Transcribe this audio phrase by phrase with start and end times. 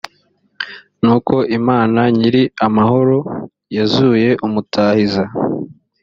[1.01, 2.35] nuko imana nyir
[2.67, 3.17] amahoro
[3.77, 5.23] yazuye umutahiza